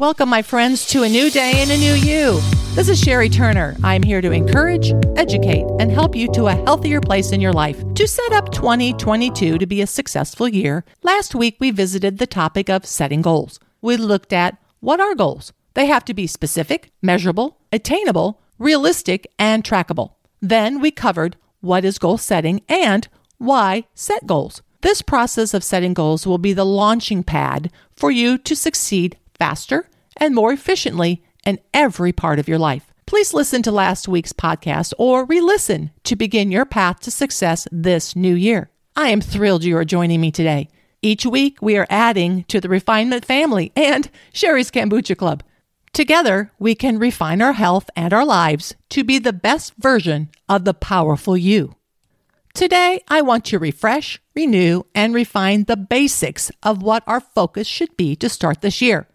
Welcome, 0.00 0.30
my 0.30 0.40
friends, 0.40 0.86
to 0.86 1.02
a 1.02 1.08
new 1.10 1.28
day 1.28 1.56
and 1.56 1.70
a 1.70 1.76
new 1.76 1.92
you. 1.92 2.40
This 2.74 2.88
is 2.88 2.98
Sherry 2.98 3.28
Turner. 3.28 3.76
I'm 3.84 4.02
here 4.02 4.22
to 4.22 4.32
encourage, 4.32 4.94
educate, 5.14 5.66
and 5.78 5.92
help 5.92 6.16
you 6.16 6.26
to 6.32 6.46
a 6.46 6.54
healthier 6.54 7.02
place 7.02 7.32
in 7.32 7.40
your 7.42 7.52
life. 7.52 7.84
To 7.96 8.08
set 8.08 8.32
up 8.32 8.50
2022 8.50 9.58
to 9.58 9.66
be 9.66 9.82
a 9.82 9.86
successful 9.86 10.48
year, 10.48 10.86
last 11.02 11.34
week 11.34 11.58
we 11.60 11.70
visited 11.70 12.16
the 12.16 12.26
topic 12.26 12.70
of 12.70 12.86
setting 12.86 13.20
goals. 13.20 13.60
We 13.82 13.98
looked 13.98 14.32
at 14.32 14.56
what 14.80 15.00
are 15.00 15.14
goals? 15.14 15.52
They 15.74 15.84
have 15.84 16.06
to 16.06 16.14
be 16.14 16.26
specific, 16.26 16.90
measurable, 17.02 17.58
attainable, 17.70 18.40
realistic, 18.58 19.30
and 19.38 19.62
trackable. 19.62 20.14
Then 20.40 20.80
we 20.80 20.92
covered 20.92 21.36
what 21.60 21.84
is 21.84 21.98
goal 21.98 22.16
setting 22.16 22.62
and 22.70 23.06
why 23.36 23.84
set 23.94 24.26
goals. 24.26 24.62
This 24.80 25.02
process 25.02 25.52
of 25.52 25.62
setting 25.62 25.92
goals 25.92 26.26
will 26.26 26.38
be 26.38 26.54
the 26.54 26.64
launching 26.64 27.22
pad 27.22 27.70
for 27.94 28.10
you 28.10 28.38
to 28.38 28.56
succeed 28.56 29.18
faster 29.40 29.88
and 30.18 30.34
more 30.34 30.52
efficiently 30.52 31.24
in 31.44 31.58
every 31.74 32.12
part 32.12 32.38
of 32.38 32.46
your 32.46 32.58
life. 32.58 32.92
Please 33.06 33.34
listen 33.34 33.62
to 33.62 33.72
last 33.72 34.06
week's 34.06 34.32
podcast 34.32 34.92
or 34.98 35.24
re 35.24 35.40
listen 35.40 35.90
to 36.04 36.14
begin 36.14 36.52
your 36.52 36.64
path 36.64 37.00
to 37.00 37.10
success 37.10 37.66
this 37.72 38.14
new 38.14 38.34
year. 38.34 38.70
I 38.94 39.08
am 39.08 39.20
thrilled 39.20 39.64
you 39.64 39.76
are 39.78 39.84
joining 39.84 40.20
me 40.20 40.30
today. 40.30 40.68
Each 41.02 41.24
week, 41.24 41.56
we 41.62 41.78
are 41.78 41.86
adding 41.88 42.44
to 42.44 42.60
the 42.60 42.68
refinement 42.68 43.24
family 43.24 43.72
and 43.74 44.10
Sherry's 44.32 44.70
Kombucha 44.70 45.16
Club. 45.16 45.42
Together, 45.92 46.52
we 46.58 46.74
can 46.74 46.98
refine 46.98 47.40
our 47.40 47.54
health 47.54 47.88
and 47.96 48.12
our 48.12 48.24
lives 48.24 48.74
to 48.90 49.02
be 49.02 49.18
the 49.18 49.32
best 49.32 49.74
version 49.78 50.28
of 50.48 50.64
the 50.64 50.74
powerful 50.74 51.36
you. 51.36 51.74
Today, 52.52 53.00
I 53.08 53.22
want 53.22 53.44
to 53.46 53.58
refresh, 53.58 54.20
renew, 54.34 54.82
and 54.94 55.14
refine 55.14 55.64
the 55.64 55.76
basics 55.76 56.52
of 56.62 56.82
what 56.82 57.02
our 57.06 57.20
focus 57.20 57.66
should 57.66 57.96
be 57.96 58.14
to 58.16 58.28
start 58.28 58.60
this 58.60 58.82
year. 58.82 59.08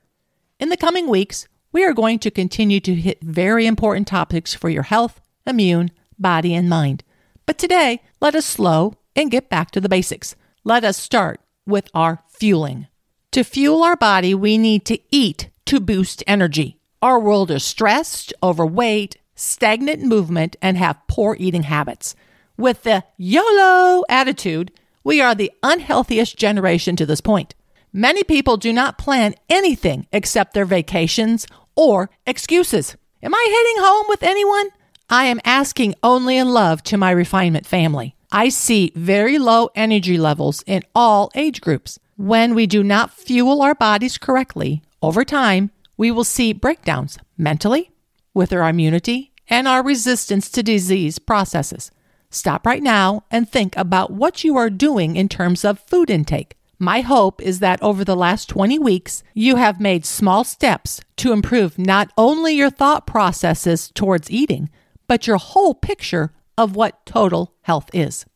In 0.58 0.70
the 0.70 0.78
coming 0.78 1.10
weeks, 1.10 1.50
we 1.74 1.84
are 1.84 1.94
going 1.94 2.18
to 2.20 2.32
continue 2.32 2.80
to 2.80 2.96
hit 2.96 3.22
very 3.22 3.68
important 3.68 4.08
topics 4.08 4.54
for 4.54 4.70
your 4.70 4.84
health, 4.84 5.20
immune, 5.46 5.92
body, 6.18 6.56
and 6.56 6.70
mind. 6.70 7.04
But 7.46 7.58
today, 7.58 8.02
let 8.22 8.36
us 8.36 8.46
slow 8.46 8.94
and 9.18 9.30
get 9.30 9.50
back 9.50 9.70
to 9.72 9.82
the 9.82 9.90
basics. 9.90 10.38
Let 10.64 10.86
us 10.86 10.96
start 10.96 11.42
with 11.66 11.90
our 11.94 12.24
fueling. 12.30 12.88
To 13.32 13.44
fuel 13.44 13.84
our 13.84 13.98
body, 13.98 14.34
we 14.34 14.58
need 14.58 14.86
to 14.86 14.98
eat 15.12 15.50
to 15.66 15.82
boost 15.82 16.24
energy. 16.26 16.80
Our 17.02 17.20
world 17.20 17.52
is 17.52 17.66
stressed, 17.66 18.34
overweight, 18.42 19.18
stagnant 19.36 20.04
movement, 20.04 20.56
and 20.62 20.78
have 20.78 21.06
poor 21.10 21.36
eating 21.38 21.64
habits. 21.64 22.16
With 22.56 22.84
the 22.84 23.04
YOLO 23.18 24.06
attitude, 24.08 24.72
we 25.04 25.20
are 25.20 25.36
the 25.36 25.52
unhealthiest 25.64 26.38
generation 26.38 26.96
to 26.96 27.06
this 27.06 27.20
point. 27.20 27.56
Many 27.98 28.26
people 28.26 28.58
do 28.58 28.74
not 28.74 28.98
plan 28.98 29.36
anything 29.50 30.06
except 30.12 30.54
their 30.54 30.66
vacations 30.66 31.48
or 31.78 32.10
excuses. 32.28 32.98
Am 33.24 33.34
I 33.34 33.48
hitting 33.48 33.86
home 33.86 34.08
with 34.10 34.22
anyone? 34.22 34.68
I 35.10 35.28
am 35.28 35.40
asking 35.46 35.96
only 36.04 36.36
in 36.36 36.50
love 36.50 36.84
to 36.84 36.98
my 36.98 37.12
refinement 37.12 37.66
family. 37.66 38.14
I 38.34 38.50
see 38.50 38.92
very 38.98 39.38
low 39.38 39.70
energy 39.76 40.18
levels 40.18 40.62
in 40.68 40.84
all 40.94 41.32
age 41.36 41.62
groups. 41.62 41.98
When 42.18 42.54
we 42.54 42.68
do 42.68 42.84
not 42.84 43.14
fuel 43.14 43.62
our 43.62 43.74
bodies 43.74 44.18
correctly, 44.18 44.82
over 45.02 45.24
time, 45.24 45.72
we 45.96 46.12
will 46.12 46.26
see 46.26 46.52
breakdowns 46.52 47.18
mentally, 47.38 47.92
with 48.34 48.52
our 48.52 48.68
immunity, 48.68 49.32
and 49.48 49.70
our 49.70 49.82
resistance 49.82 50.50
to 50.50 50.62
disease 50.62 51.18
processes. 51.18 51.92
Stop 52.30 52.66
right 52.66 52.84
now 52.84 53.24
and 53.32 53.50
think 53.50 53.74
about 53.78 54.12
what 54.12 54.44
you 54.44 54.58
are 54.58 54.70
doing 54.70 55.16
in 55.16 55.30
terms 55.30 55.64
of 55.64 55.80
food 55.80 56.10
intake. 56.10 56.58
My 56.86 57.02
hope 57.02 57.42
is 57.42 57.62
that 57.62 57.82
over 57.82 58.06
the 58.06 58.16
last 58.16 58.48
20 58.48 58.78
weeks, 58.78 59.24
you 59.34 59.56
have 59.56 59.82
made 59.82 60.06
small 60.06 60.44
steps 60.44 61.02
to 61.18 61.34
improve 61.34 61.80
not 61.80 62.12
only 62.16 62.54
your 62.54 62.70
thought 62.70 63.08
processes 63.08 63.90
towards 63.96 64.30
eating, 64.30 64.70
but 65.08 65.26
your 65.26 65.38
whole 65.38 65.74
picture 65.74 66.32
of 66.60 66.76
what 66.76 67.04
total 67.04 67.56
health 67.64 67.90
is. 67.92 68.28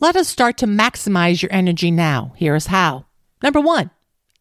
Let 0.00 0.16
us 0.16 0.26
start 0.26 0.58
to 0.58 0.66
maximize 0.66 1.40
your 1.40 1.52
energy 1.52 1.92
now. 1.92 2.32
Here 2.34 2.56
is 2.56 2.66
how. 2.66 3.06
Number 3.44 3.60
one, 3.60 3.92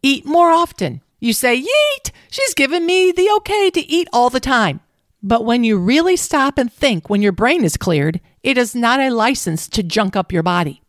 eat 0.01 0.25
more 0.25 0.49
often. 0.49 1.03
You 1.19 1.31
say, 1.31 1.61
Yeet, 1.61 2.09
she's 2.31 2.55
given 2.55 2.87
me 2.87 3.11
the 3.11 3.29
okay 3.37 3.69
to 3.69 3.87
eat 3.87 4.07
all 4.11 4.31
the 4.31 4.39
time. 4.39 4.79
But 5.21 5.45
when 5.45 5.63
you 5.63 5.77
really 5.77 6.15
stop 6.15 6.57
and 6.57 6.73
think 6.73 7.07
when 7.07 7.21
your 7.21 7.31
brain 7.31 7.63
is 7.63 7.77
cleared, 7.77 8.19
it 8.41 8.57
is 8.57 8.73
not 8.73 8.99
a 8.99 9.11
license 9.11 9.67
to 9.67 9.83
junk 9.83 10.15
up 10.15 10.31
your 10.31 10.41
body. 10.41 10.81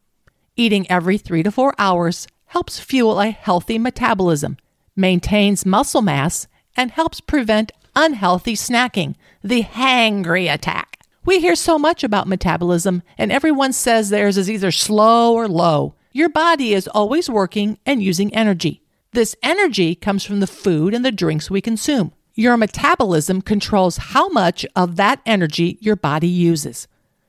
Eating 0.57 0.91
every 0.91 1.19
three 1.19 1.43
to 1.43 1.51
four 1.51 1.75
hours 1.79 2.27
helps 2.55 2.79
fuel 2.79 3.21
a 3.21 3.33
healthy 3.33 3.81
metabolism, 3.81 4.57
maintains 4.95 5.67
muscle 5.67 6.03
mass, 6.03 6.47
and 6.77 6.93
helps 6.93 7.21
prevent 7.21 7.73
unhealthy 7.97 8.55
snacking, 8.55 9.17
the 9.43 9.65
hangry 9.65 10.49
attack. 10.49 11.01
We 11.25 11.41
hear 11.41 11.57
so 11.57 11.81
much 11.81 12.05
about 12.05 12.29
metabolism, 12.29 13.03
and 13.19 13.33
everyone 13.33 13.73
says 13.73 14.09
theirs 14.09 14.39
is 14.39 14.49
either 14.49 14.71
slow 14.71 15.35
or 15.35 15.49
low. 15.49 15.97
Your 16.13 16.29
body 16.29 16.75
is 16.75 16.87
always 16.87 17.29
working 17.29 17.77
and 17.85 18.01
using 18.01 18.33
energy. 18.33 18.83
This 19.11 19.35
energy 19.43 19.97
comes 19.97 20.23
from 20.23 20.39
the 20.39 20.47
food 20.47 20.95
and 20.95 21.05
the 21.05 21.11
drinks 21.11 21.51
we 21.51 21.61
consume. 21.61 22.13
Your 22.35 22.57
metabolism 22.57 23.43
controls 23.43 23.97
how 23.97 24.29
much 24.29 24.65
of 24.77 24.95
that 24.95 25.21
energy 25.27 25.77
your 25.81 25.97
body 25.97 26.29
uses. 26.29 26.87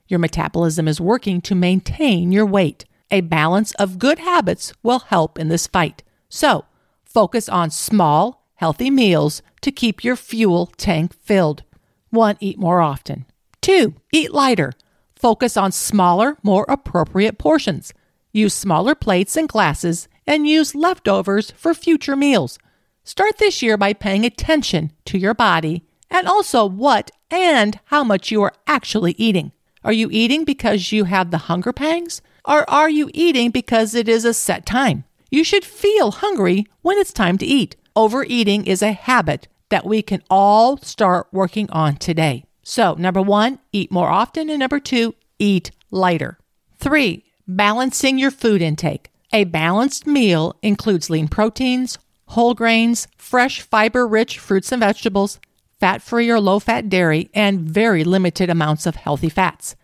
Your 0.07 0.19
metabolism 0.19 0.87
is 0.87 1.01
working 1.01 1.41
to 1.41 1.55
maintain 1.55 2.31
your 2.31 2.45
weight. 2.45 2.85
A 3.11 3.21
balance 3.21 3.71
of 3.75 3.99
good 3.99 4.19
habits 4.19 4.73
will 4.81 4.99
help 4.99 5.37
in 5.37 5.49
this 5.49 5.67
fight. 5.67 6.03
So, 6.29 6.65
focus 7.03 7.47
on 7.47 7.69
small, 7.69 8.45
healthy 8.55 8.89
meals 8.89 9.41
to 9.61 9.71
keep 9.71 10.03
your 10.03 10.15
fuel 10.15 10.67
tank 10.77 11.13
filled. 11.13 11.63
1. 12.09 12.37
Eat 12.39 12.57
more 12.57 12.81
often. 12.81 13.25
2. 13.61 13.93
Eat 14.11 14.33
lighter. 14.33 14.73
Focus 15.15 15.57
on 15.57 15.71
smaller, 15.71 16.37
more 16.43 16.65
appropriate 16.67 17.37
portions. 17.37 17.93
Use 18.31 18.53
smaller 18.53 18.95
plates 18.95 19.37
and 19.37 19.47
glasses 19.47 20.07
and 20.27 20.47
use 20.47 20.75
leftovers 20.75 21.51
for 21.51 21.73
future 21.73 22.15
meals. 22.15 22.59
Start 23.03 23.37
this 23.37 23.61
year 23.61 23.77
by 23.77 23.93
paying 23.93 24.25
attention 24.25 24.91
to 25.05 25.17
your 25.17 25.33
body 25.33 25.83
and 26.09 26.27
also 26.27 26.65
what 26.65 27.11
and 27.29 27.79
how 27.85 28.03
much 28.03 28.31
you 28.31 28.41
are 28.41 28.53
actually 28.67 29.13
eating. 29.17 29.51
Are 29.83 29.93
you 29.93 30.09
eating 30.11 30.43
because 30.43 30.91
you 30.91 31.03
have 31.03 31.31
the 31.31 31.37
hunger 31.37 31.71
pangs? 31.71 32.21
Or 32.47 32.69
are 32.69 32.89
you 32.89 33.09
eating 33.13 33.51
because 33.51 33.95
it 33.95 34.07
is 34.07 34.25
a 34.25 34.33
set 34.33 34.65
time? 34.65 35.03
You 35.31 35.43
should 35.43 35.65
feel 35.65 36.11
hungry 36.11 36.65
when 36.81 36.97
it's 36.97 37.11
time 37.11 37.37
to 37.39 37.45
eat. 37.45 37.75
Overeating 37.95 38.65
is 38.65 38.81
a 38.81 38.93
habit 38.93 39.47
that 39.69 39.85
we 39.85 40.01
can 40.01 40.21
all 40.29 40.77
start 40.77 41.27
working 41.31 41.69
on 41.71 41.95
today. 41.97 42.45
So, 42.61 42.93
number 42.95 43.21
one, 43.21 43.59
eat 43.71 43.91
more 43.91 44.09
often. 44.09 44.49
And 44.49 44.59
number 44.59 44.79
two, 44.79 45.15
eat 45.39 45.71
lighter. 45.91 46.37
Three, 46.77 47.23
balancing 47.47 48.17
your 48.17 48.31
food 48.31 48.61
intake. 48.61 49.11
A 49.33 49.43
balanced 49.43 50.05
meal 50.05 50.55
includes 50.61 51.09
lean 51.09 51.27
proteins, 51.27 51.97
whole 52.27 52.53
grains, 52.53 53.07
fresh 53.17 53.61
fiber 53.61 54.07
rich 54.07 54.39
fruits 54.39 54.71
and 54.71 54.79
vegetables, 54.79 55.39
fat 55.79 56.01
free 56.01 56.29
or 56.29 56.39
low 56.39 56.59
fat 56.59 56.89
dairy, 56.89 57.29
and 57.33 57.61
very 57.61 58.03
limited 58.03 58.49
amounts 58.49 58.85
of 58.85 58.95
healthy 58.95 59.29
fats. 59.29 59.75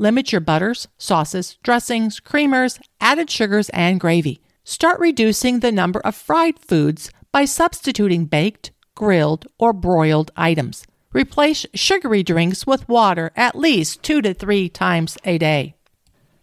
Limit 0.00 0.32
your 0.32 0.40
butters, 0.40 0.88
sauces, 0.96 1.58
dressings, 1.62 2.20
creamers, 2.20 2.80
added 3.02 3.28
sugars, 3.28 3.68
and 3.68 4.00
gravy. 4.00 4.40
Start 4.64 4.98
reducing 4.98 5.60
the 5.60 5.70
number 5.70 6.00
of 6.00 6.14
fried 6.14 6.58
foods 6.58 7.10
by 7.32 7.44
substituting 7.44 8.24
baked, 8.24 8.70
grilled, 8.94 9.46
or 9.58 9.74
broiled 9.74 10.30
items. 10.38 10.86
Replace 11.12 11.66
sugary 11.74 12.22
drinks 12.22 12.66
with 12.66 12.88
water 12.88 13.30
at 13.36 13.54
least 13.54 14.02
two 14.02 14.22
to 14.22 14.32
three 14.32 14.70
times 14.70 15.18
a 15.26 15.36
day. 15.36 15.74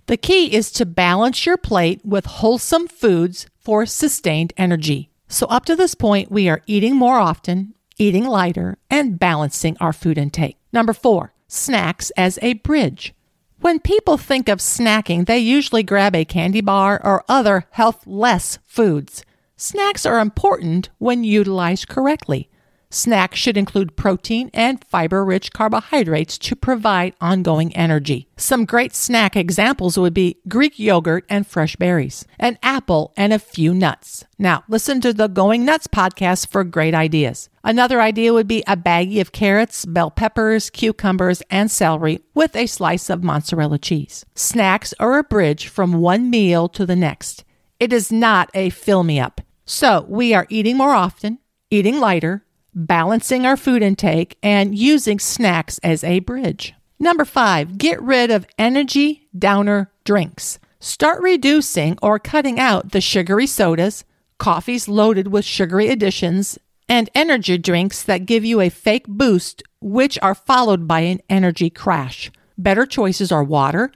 The 0.06 0.18
key 0.18 0.54
is 0.54 0.72
to 0.74 0.86
balance 0.86 1.48
your 1.48 1.58
plate 1.58 2.02
with 2.06 2.28
wholesome 2.28 2.88
foods 2.88 3.48
for 3.58 3.88
sustained 3.88 4.54
energy. 4.56 5.10
So, 5.30 5.48
up 5.48 5.66
to 5.66 5.76
this 5.76 5.96
point, 5.96 6.32
we 6.32 6.48
are 6.48 6.62
eating 6.68 6.96
more 6.96 7.18
often, 7.18 7.74
eating 7.98 8.28
lighter, 8.28 8.78
and 8.92 9.18
balancing 9.18 9.78
our 9.80 9.94
food 9.94 10.20
intake. 10.20 10.58
Number 10.72 10.94
four, 10.94 11.34
snacks 11.48 12.12
as 12.12 12.38
a 12.44 12.54
bridge. 12.54 13.16
When 13.60 13.80
people 13.80 14.18
think 14.18 14.50
of 14.50 14.60
snacking, 14.60 15.26
they 15.26 15.40
usually 15.40 15.82
grab 15.82 16.16
a 16.16 16.26
candy 16.26 16.62
bar 16.62 17.02
or 17.04 17.26
other 17.28 17.66
health 17.72 18.06
less 18.06 18.60
foods. 18.66 19.24
Snacks 19.56 20.06
are 20.06 20.20
important 20.20 20.90
when 21.00 21.24
utilized 21.24 21.88
correctly. 21.88 22.50
Snacks 22.98 23.38
should 23.38 23.58
include 23.58 23.96
protein 23.96 24.50
and 24.56 24.84
fiber 24.84 25.24
rich 25.24 25.54
carbohydrates 25.54 26.36
to 26.40 26.56
provide 26.56 27.14
ongoing 27.22 27.72
energy. 27.76 28.28
Some 28.38 28.66
great 28.66 28.96
snack 28.96 29.36
examples 29.36 30.00
would 30.00 30.16
be 30.16 30.40
Greek 30.48 30.80
yogurt 30.80 31.24
and 31.30 31.46
fresh 31.46 31.76
berries, 31.76 32.26
an 32.40 32.58
apple, 32.64 33.14
and 33.16 33.32
a 33.32 33.38
few 33.38 33.76
nuts. 33.76 34.26
Now, 34.40 34.64
listen 34.68 35.00
to 35.02 35.14
the 35.14 35.28
Going 35.28 35.64
Nuts 35.64 35.86
podcast 35.86 36.50
for 36.50 36.64
great 36.64 36.96
ideas. 36.96 37.50
Another 37.64 38.02
idea 38.02 38.34
would 38.34 38.48
be 38.48 38.64
a 38.66 38.76
baggie 38.76 39.22
of 39.22 39.32
carrots, 39.32 39.86
bell 39.86 40.10
peppers, 40.10 40.72
cucumbers, 40.72 41.44
and 41.52 41.70
celery 41.70 42.22
with 42.34 42.56
a 42.56 42.66
slice 42.66 43.12
of 43.12 43.24
mozzarella 43.24 43.78
cheese. 43.78 44.26
Snacks 44.34 44.96
are 45.00 45.20
a 45.20 45.24
bridge 45.24 45.68
from 45.68 46.02
one 46.02 46.32
meal 46.32 46.68
to 46.70 46.84
the 46.84 46.96
next. 46.96 47.44
It 47.80 47.94
is 47.94 48.12
not 48.12 48.50
a 48.56 48.72
fill 48.72 49.04
me 49.04 49.20
up. 49.20 49.42
So, 49.66 50.04
we 50.10 50.34
are 50.34 50.48
eating 50.50 50.78
more 50.78 50.96
often, 50.96 51.38
eating 51.70 52.00
lighter, 52.00 52.44
balancing 52.78 53.44
our 53.44 53.58
food 53.58 53.82
intake, 53.82 54.38
and 54.44 54.78
using 54.78 55.18
snacks 55.20 55.80
as 55.80 56.04
a 56.04 56.20
bridge. 56.20 56.76
Number 57.00 57.26
five, 57.26 57.78
get 57.78 58.02
rid 58.02 58.30
of 58.30 58.46
energy 58.58 59.28
downer 59.38 59.92
drinks. 60.04 60.60
Start 60.80 61.22
reducing 61.22 61.98
or 62.04 62.20
cutting 62.20 62.60
out 62.60 62.92
the 62.92 63.02
sugary 63.02 63.48
sodas, 63.48 64.06
coffees 64.38 64.88
loaded 64.88 65.30
with 65.30 65.44
sugary 65.44 65.90
additions, 65.90 66.60
and 66.88 67.10
energy 67.16 67.58
drinks 67.58 68.04
that 68.04 68.28
give 68.28 68.46
you 68.46 68.62
a 68.62 68.70
fake 68.70 69.08
boost, 69.08 69.64
which 69.82 70.20
are 70.22 70.36
followed 70.36 70.88
by 70.88 71.00
an 71.00 71.20
energy 71.30 71.72
crash. 71.72 72.32
Better 72.60 72.86
choices 72.86 73.32
are 73.32 73.44
water, 73.44 73.92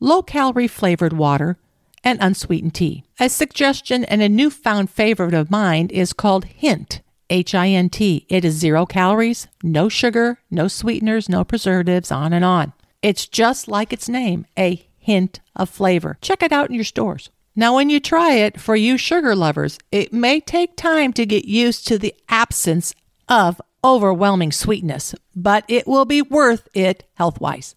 low 0.00 0.22
calorie 0.22 0.68
flavored 0.68 1.12
water, 1.12 1.58
and 2.02 2.18
unsweetened 2.20 2.74
tea. 2.74 3.04
A 3.20 3.28
suggestion 3.28 4.04
and 4.04 4.22
a 4.22 4.28
newfound 4.28 4.90
favorite 4.90 5.34
of 5.34 5.50
mine 5.50 5.88
is 5.90 6.12
called 6.12 6.46
Hint, 6.46 7.02
H 7.32 7.54
I 7.54 7.68
N 7.70 7.88
T. 7.88 8.26
It 8.28 8.44
is 8.44 8.54
zero 8.54 8.84
calories, 8.84 9.48
no 9.62 9.88
sugar, 9.88 10.38
no 10.50 10.68
sweeteners, 10.68 11.30
no 11.30 11.44
preservatives, 11.44 12.12
on 12.12 12.34
and 12.34 12.44
on. 12.44 12.74
It's 13.00 13.26
just 13.26 13.68
like 13.68 13.90
its 13.90 14.06
name, 14.06 14.46
a 14.58 14.86
hint 14.98 15.40
of 15.56 15.70
flavor. 15.70 16.18
Check 16.20 16.42
it 16.42 16.52
out 16.52 16.68
in 16.68 16.74
your 16.74 16.84
stores. 16.84 17.30
Now, 17.56 17.74
when 17.74 17.88
you 17.88 18.00
try 18.00 18.34
it, 18.34 18.60
for 18.60 18.76
you 18.76 18.98
sugar 18.98 19.34
lovers, 19.34 19.78
it 19.90 20.12
may 20.12 20.40
take 20.40 20.76
time 20.76 21.14
to 21.14 21.24
get 21.24 21.46
used 21.46 21.86
to 21.88 21.98
the 21.98 22.14
absence 22.28 22.94
of 23.30 23.62
overwhelming 23.82 24.52
sweetness, 24.52 25.14
but 25.34 25.64
it 25.68 25.86
will 25.86 26.04
be 26.04 26.20
worth 26.20 26.68
it 26.74 27.08
health 27.14 27.40
wise. 27.40 27.74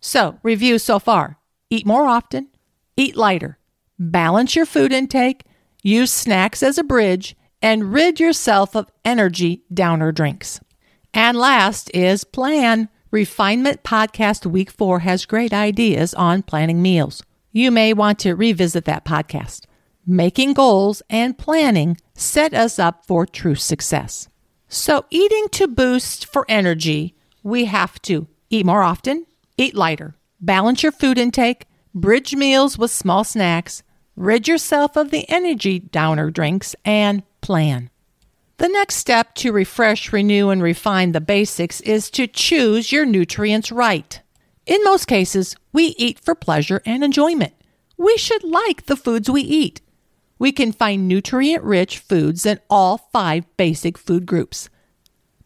So, 0.00 0.38
review 0.42 0.78
so 0.78 0.98
far 0.98 1.38
eat 1.70 1.86
more 1.86 2.06
often, 2.06 2.48
eat 2.96 3.16
lighter, 3.16 3.58
balance 3.98 4.54
your 4.54 4.66
food 4.66 4.92
intake, 4.92 5.44
use 5.82 6.12
snacks 6.12 6.62
as 6.62 6.76
a 6.76 6.84
bridge, 6.84 7.36
and 7.62 7.92
rid 7.92 8.20
yourself 8.20 8.74
of 8.76 8.90
energy 9.04 9.62
downer 9.72 10.12
drinks. 10.12 10.60
And 11.12 11.36
last 11.36 11.90
is 11.94 12.24
plan. 12.24 12.88
Refinement 13.10 13.82
Podcast 13.82 14.44
Week 14.44 14.70
4 14.70 14.98
has 15.00 15.24
great 15.24 15.52
ideas 15.54 16.12
on 16.12 16.42
planning 16.42 16.82
meals. 16.82 17.22
You 17.52 17.70
may 17.70 17.94
want 17.94 18.18
to 18.20 18.34
revisit 18.34 18.84
that 18.84 19.06
podcast. 19.06 19.64
Making 20.06 20.52
goals 20.52 21.02
and 21.08 21.36
planning 21.36 21.96
set 22.14 22.52
us 22.52 22.78
up 22.78 23.06
for 23.06 23.24
true 23.24 23.54
success. 23.54 24.28
So, 24.68 25.06
eating 25.10 25.48
to 25.52 25.66
boost 25.66 26.26
for 26.26 26.44
energy, 26.48 27.14
we 27.42 27.64
have 27.64 28.00
to 28.02 28.26
eat 28.50 28.66
more 28.66 28.82
often, 28.82 29.24
eat 29.56 29.74
lighter, 29.74 30.14
balance 30.40 30.82
your 30.82 30.92
food 30.92 31.16
intake, 31.16 31.64
bridge 31.94 32.34
meals 32.34 32.76
with 32.76 32.90
small 32.90 33.24
snacks, 33.24 33.82
rid 34.16 34.46
yourself 34.46 34.96
of 34.96 35.10
the 35.10 35.28
energy 35.30 35.78
downer 35.78 36.30
drinks, 36.30 36.76
and 36.84 37.22
plan. 37.40 37.90
The 38.58 38.68
next 38.68 38.96
step 38.96 39.34
to 39.36 39.52
refresh, 39.52 40.12
renew, 40.12 40.50
and 40.50 40.62
refine 40.62 41.12
the 41.12 41.20
basics 41.20 41.80
is 41.82 42.10
to 42.10 42.26
choose 42.26 42.90
your 42.90 43.06
nutrients 43.06 43.70
right. 43.70 44.20
In 44.66 44.82
most 44.84 45.06
cases, 45.06 45.54
we 45.72 45.94
eat 45.96 46.18
for 46.18 46.34
pleasure 46.34 46.82
and 46.84 47.04
enjoyment. 47.04 47.54
We 47.96 48.16
should 48.16 48.42
like 48.44 48.86
the 48.86 48.96
foods 48.96 49.30
we 49.30 49.42
eat. 49.42 49.80
We 50.38 50.52
can 50.52 50.72
find 50.72 51.08
nutrient 51.08 51.64
rich 51.64 51.98
foods 51.98 52.44
in 52.46 52.60
all 52.68 52.98
five 53.12 53.44
basic 53.56 53.96
food 53.96 54.26
groups. 54.26 54.68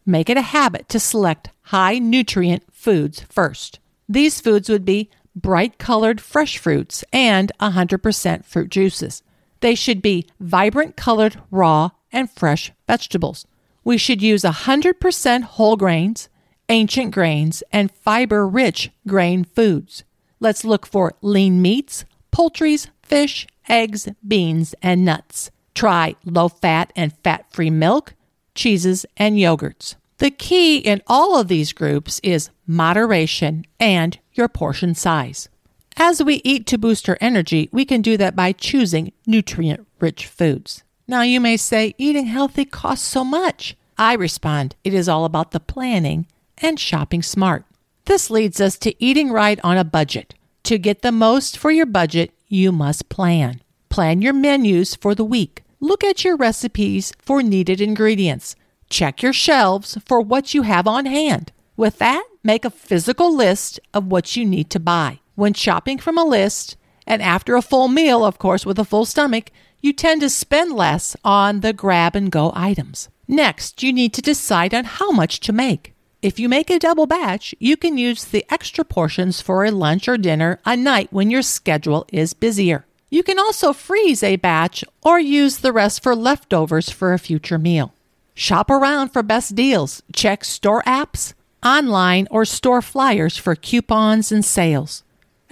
Make 0.05 0.29
it 0.29 0.37
a 0.37 0.41
habit 0.41 0.89
to 0.89 0.99
select 0.99 1.49
high 1.63 1.99
nutrient 1.99 2.63
foods 2.73 3.21
first. 3.29 3.79
These 4.09 4.41
foods 4.41 4.69
would 4.69 4.85
be 4.85 5.09
bright 5.35 5.77
colored 5.77 6.19
fresh 6.21 6.57
fruits 6.57 7.03
and 7.13 7.51
100% 7.59 8.45
fruit 8.45 8.69
juices. 8.69 9.23
They 9.63 9.75
should 9.75 10.01
be 10.01 10.27
vibrant 10.41 10.97
colored 10.97 11.41
raw 11.49 11.91
and 12.11 12.29
fresh 12.29 12.73
vegetables. 12.85 13.47
We 13.85 13.97
should 13.97 14.21
use 14.21 14.41
100% 14.43 15.43
whole 15.43 15.77
grains, 15.77 16.27
ancient 16.67 17.13
grains, 17.13 17.63
and 17.71 17.89
fiber 17.89 18.45
rich 18.45 18.91
grain 19.07 19.45
foods. 19.45 20.03
Let's 20.41 20.65
look 20.65 20.85
for 20.85 21.13
lean 21.21 21.61
meats, 21.61 22.03
poultries, 22.29 22.89
fish, 23.03 23.47
eggs, 23.69 24.09
beans, 24.27 24.75
and 24.81 25.05
nuts. 25.05 25.49
Try 25.73 26.17
low 26.25 26.49
fat 26.49 26.91
and 26.93 27.13
fat 27.23 27.45
free 27.53 27.69
milk, 27.69 28.15
cheeses, 28.55 29.05
and 29.15 29.37
yogurts. 29.37 29.95
The 30.17 30.31
key 30.31 30.79
in 30.79 31.01
all 31.07 31.39
of 31.39 31.47
these 31.47 31.71
groups 31.71 32.19
is 32.21 32.49
moderation 32.67 33.65
and 33.79 34.19
your 34.33 34.49
portion 34.49 34.93
size. 34.93 35.47
As 35.97 36.23
we 36.23 36.41
eat 36.43 36.65
to 36.67 36.77
boost 36.77 37.07
our 37.07 37.17
energy, 37.21 37.69
we 37.71 37.85
can 37.85 38.01
do 38.01 38.17
that 38.17 38.35
by 38.35 38.51
choosing 38.51 39.13
nutrient 39.27 39.85
rich 39.99 40.25
foods. 40.25 40.83
Now, 41.07 41.21
you 41.21 41.39
may 41.39 41.57
say 41.57 41.93
eating 41.97 42.25
healthy 42.25 42.65
costs 42.65 43.07
so 43.07 43.23
much. 43.23 43.75
I 43.97 44.13
respond, 44.13 44.75
it 44.83 44.93
is 44.93 45.07
all 45.07 45.25
about 45.25 45.51
the 45.51 45.59
planning 45.59 46.25
and 46.57 46.79
shopping 46.79 47.21
smart. 47.21 47.65
This 48.05 48.29
leads 48.29 48.59
us 48.59 48.77
to 48.79 49.03
eating 49.03 49.31
right 49.31 49.59
on 49.63 49.77
a 49.77 49.83
budget. 49.83 50.33
To 50.63 50.77
get 50.77 51.01
the 51.01 51.11
most 51.11 51.57
for 51.57 51.71
your 51.71 51.85
budget, 51.85 52.31
you 52.47 52.71
must 52.71 53.09
plan. 53.09 53.61
Plan 53.89 54.21
your 54.21 54.33
menus 54.33 54.95
for 54.95 55.13
the 55.13 55.25
week. 55.25 55.63
Look 55.79 56.03
at 56.03 56.23
your 56.23 56.35
recipes 56.35 57.11
for 57.19 57.43
needed 57.43 57.81
ingredients. 57.81 58.55
Check 58.89 59.21
your 59.21 59.33
shelves 59.33 59.97
for 60.05 60.21
what 60.21 60.53
you 60.53 60.63
have 60.63 60.87
on 60.87 61.05
hand. 61.05 61.51
With 61.75 61.99
that, 61.99 62.23
make 62.43 62.65
a 62.65 62.69
physical 62.69 63.35
list 63.35 63.79
of 63.93 64.07
what 64.07 64.35
you 64.35 64.45
need 64.45 64.69
to 64.71 64.79
buy. 64.79 65.19
When 65.35 65.53
shopping 65.53 65.97
from 65.97 66.17
a 66.17 66.23
list, 66.23 66.77
and 67.07 67.21
after 67.21 67.55
a 67.55 67.61
full 67.61 67.87
meal, 67.87 68.23
of 68.23 68.37
course, 68.37 68.65
with 68.65 68.77
a 68.77 68.85
full 68.85 69.05
stomach, 69.05 69.49
you 69.81 69.91
tend 69.91 70.21
to 70.21 70.29
spend 70.29 70.71
less 70.71 71.15
on 71.25 71.61
the 71.61 71.73
grab 71.73 72.15
and 72.15 72.31
go 72.31 72.51
items. 72.55 73.09
Next, 73.27 73.81
you 73.81 73.91
need 73.91 74.13
to 74.13 74.21
decide 74.21 74.73
on 74.73 74.85
how 74.85 75.11
much 75.11 75.39
to 75.41 75.51
make. 75.53 75.93
If 76.21 76.39
you 76.39 76.47
make 76.47 76.69
a 76.69 76.79
double 76.79 77.05
batch, 77.05 77.53
you 77.59 77.75
can 77.75 77.97
use 77.97 78.23
the 78.23 78.45
extra 78.49 78.85
portions 78.85 79.41
for 79.41 79.65
a 79.65 79.71
lunch 79.71 80.07
or 80.07 80.17
dinner 80.17 80.59
a 80.65 80.77
night 80.77 81.11
when 81.11 81.29
your 81.29 81.41
schedule 81.41 82.05
is 82.13 82.33
busier. 82.33 82.85
You 83.09 83.23
can 83.23 83.37
also 83.37 83.73
freeze 83.73 84.23
a 84.23 84.37
batch 84.37 84.83
or 85.01 85.19
use 85.19 85.57
the 85.57 85.73
rest 85.73 86.01
for 86.01 86.15
leftovers 86.15 86.89
for 86.89 87.11
a 87.11 87.19
future 87.19 87.57
meal. 87.57 87.93
Shop 88.35 88.69
around 88.69 89.09
for 89.09 89.21
best 89.21 89.55
deals. 89.55 90.01
Check 90.13 90.45
store 90.45 90.81
apps, 90.83 91.33
online, 91.63 92.27
or 92.31 92.45
store 92.45 92.81
flyers 92.81 93.37
for 93.37 93.55
coupons 93.55 94.31
and 94.31 94.45
sales. 94.45 95.03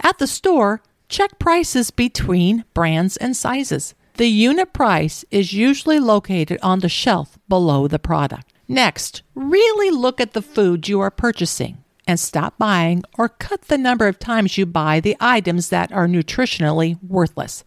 At 0.02 0.18
the 0.18 0.26
store, 0.26 0.82
check 1.08 1.38
prices 1.38 1.92
between 1.92 2.64
brands 2.74 3.16
and 3.16 3.36
sizes. 3.36 3.94
The 4.14 4.26
unit 4.26 4.72
price 4.72 5.24
is 5.30 5.52
usually 5.52 6.00
located 6.00 6.58
on 6.60 6.80
the 6.80 6.88
shelf 6.88 7.38
below 7.48 7.86
the 7.86 7.98
product. 7.98 8.52
Next, 8.66 9.22
really 9.34 9.90
look 9.90 10.20
at 10.20 10.32
the 10.32 10.42
food 10.42 10.88
you 10.88 11.00
are 11.00 11.10
purchasing 11.10 11.84
and 12.06 12.18
stop 12.18 12.58
buying 12.58 13.04
or 13.16 13.28
cut 13.28 13.62
the 13.62 13.78
number 13.78 14.08
of 14.08 14.18
times 14.18 14.58
you 14.58 14.66
buy 14.66 14.98
the 14.98 15.16
items 15.20 15.68
that 15.68 15.92
are 15.92 16.08
nutritionally 16.08 16.98
worthless. 17.02 17.64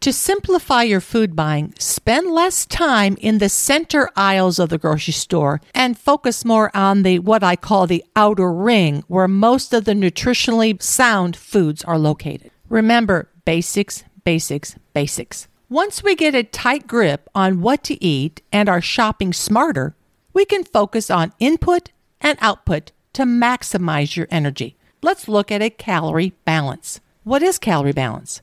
To 0.00 0.14
simplify 0.14 0.84
your 0.84 1.02
food 1.02 1.36
buying, 1.36 1.74
spend 1.78 2.30
less 2.30 2.64
time 2.64 3.18
in 3.20 3.36
the 3.36 3.50
center 3.50 4.08
aisles 4.16 4.58
of 4.58 4.70
the 4.70 4.78
grocery 4.78 5.12
store 5.12 5.60
and 5.74 5.98
focus 5.98 6.42
more 6.42 6.74
on 6.74 7.02
the 7.02 7.18
what 7.18 7.44
I 7.44 7.54
call 7.54 7.86
the 7.86 8.02
outer 8.16 8.50
ring 8.50 9.04
where 9.08 9.28
most 9.28 9.74
of 9.74 9.84
the 9.84 9.92
nutritionally 9.92 10.82
sound 10.82 11.36
foods 11.36 11.84
are 11.84 11.98
located. 11.98 12.50
Remember, 12.70 13.28
basics, 13.44 14.02
basics, 14.24 14.74
basics. 14.94 15.48
Once 15.68 16.02
we 16.02 16.14
get 16.16 16.34
a 16.34 16.44
tight 16.44 16.86
grip 16.86 17.28
on 17.34 17.60
what 17.60 17.84
to 17.84 18.02
eat 18.02 18.40
and 18.50 18.70
are 18.70 18.80
shopping 18.80 19.34
smarter, 19.34 19.94
we 20.32 20.46
can 20.46 20.64
focus 20.64 21.10
on 21.10 21.34
input 21.40 21.90
and 22.22 22.38
output 22.40 22.90
to 23.12 23.24
maximize 23.24 24.16
your 24.16 24.28
energy. 24.30 24.78
Let's 25.02 25.28
look 25.28 25.52
at 25.52 25.60
a 25.60 25.68
calorie 25.68 26.32
balance. 26.46 27.00
What 27.22 27.42
is 27.42 27.58
calorie 27.58 27.92
balance? 27.92 28.40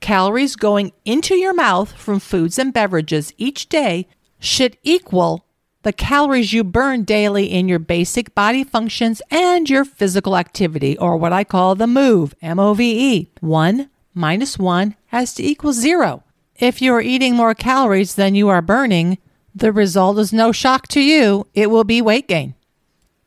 Calories 0.00 0.56
going 0.56 0.92
into 1.04 1.34
your 1.34 1.54
mouth 1.54 1.92
from 1.92 2.20
foods 2.20 2.58
and 2.58 2.72
beverages 2.72 3.32
each 3.36 3.68
day 3.68 4.08
should 4.38 4.76
equal 4.82 5.44
the 5.82 5.92
calories 5.92 6.52
you 6.52 6.64
burn 6.64 7.04
daily 7.04 7.46
in 7.46 7.68
your 7.68 7.78
basic 7.78 8.34
body 8.34 8.64
functions 8.64 9.22
and 9.30 9.68
your 9.68 9.84
physical 9.84 10.36
activity, 10.36 10.96
or 10.98 11.16
what 11.16 11.32
I 11.32 11.44
call 11.44 11.74
the 11.74 11.86
MOVE, 11.86 12.34
M 12.42 12.58
O 12.58 12.74
V 12.74 13.14
E. 13.14 13.30
One 13.40 13.88
minus 14.12 14.58
one 14.58 14.94
has 15.06 15.32
to 15.34 15.42
equal 15.42 15.72
zero. 15.72 16.22
If 16.56 16.82
you 16.82 16.92
are 16.94 17.00
eating 17.00 17.34
more 17.34 17.54
calories 17.54 18.14
than 18.14 18.34
you 18.34 18.48
are 18.48 18.60
burning, 18.60 19.18
the 19.54 19.72
result 19.72 20.18
is 20.18 20.32
no 20.32 20.52
shock 20.52 20.86
to 20.88 21.00
you. 21.00 21.46
It 21.54 21.70
will 21.70 21.84
be 21.84 22.02
weight 22.02 22.28
gain. 22.28 22.54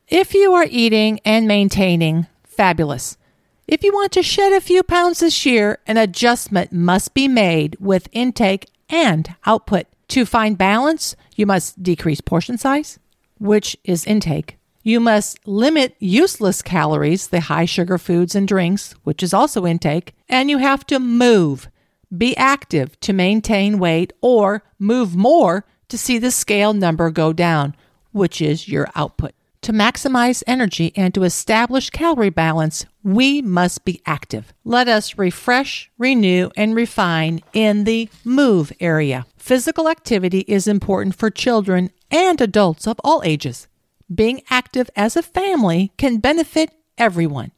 If 0.07 0.33
you 0.33 0.53
are 0.53 0.67
eating 0.69 1.19
and 1.25 1.47
maintaining, 1.47 2.27
fabulous. 2.43 3.17
If 3.67 3.83
you 3.83 3.93
want 3.93 4.11
to 4.13 4.23
shed 4.23 4.51
a 4.51 4.61
few 4.61 4.83
pounds 4.83 5.21
this 5.21 5.45
year, 5.45 5.79
an 5.87 5.97
adjustment 5.97 6.73
must 6.73 7.13
be 7.13 7.27
made 7.27 7.77
with 7.79 8.09
intake 8.11 8.69
and 8.89 9.33
output. 9.45 9.87
To 10.09 10.25
find 10.25 10.57
balance, 10.57 11.15
you 11.35 11.45
must 11.45 11.81
decrease 11.81 12.21
portion 12.21 12.57
size, 12.57 12.99
which 13.39 13.77
is 13.83 14.05
intake. 14.05 14.57
You 14.83 14.99
must 14.99 15.47
limit 15.47 15.95
useless 15.99 16.61
calories, 16.61 17.27
the 17.27 17.39
high 17.39 17.65
sugar 17.65 17.97
foods 17.97 18.35
and 18.35 18.45
drinks, 18.47 18.95
which 19.05 19.23
is 19.23 19.33
also 19.33 19.65
intake, 19.65 20.13
and 20.27 20.49
you 20.49 20.57
have 20.57 20.85
to 20.87 20.99
move. 20.99 21.69
Be 22.15 22.35
active 22.35 22.99
to 22.99 23.13
maintain 23.13 23.79
weight 23.79 24.11
or 24.21 24.63
move 24.77 25.15
more 25.15 25.65
to 25.87 25.97
see 25.97 26.17
the 26.17 26.31
scale 26.31 26.73
number 26.73 27.09
go 27.09 27.31
down. 27.31 27.75
which 28.11 28.41
is 28.41 28.67
your 28.67 28.87
output. 28.93 29.33
To 29.63 29.71
maximize 29.71 30.43
energy 30.45 30.91
and 30.93 31.13
to 31.13 31.23
establish 31.23 31.89
calorie 31.89 32.29
balance, 32.29 32.85
we 33.01 33.41
must 33.41 33.85
be 33.85 34.01
active. 34.05 34.53
Let 34.65 34.89
us 34.89 35.17
refresh, 35.17 35.89
renew, 35.97 36.49
and 36.57 36.75
refine 36.75 37.39
in 37.53 37.85
the 37.85 38.09
move 38.25 38.73
area. 38.81 39.25
Physical 39.37 39.87
activity 39.87 40.39
is 40.49 40.67
important 40.67 41.15
for 41.15 41.29
children 41.29 41.91
and 42.11 42.41
adults 42.41 42.85
of 42.87 42.99
all 43.05 43.21
ages. 43.23 43.69
Being 44.13 44.41
active 44.49 44.89
as 44.97 45.15
a 45.15 45.23
family 45.23 45.93
can 45.97 46.17
benefit 46.17 46.73
everyone. 46.97 47.53